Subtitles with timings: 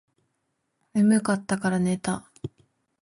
[0.95, 2.27] 眠かったらから寝た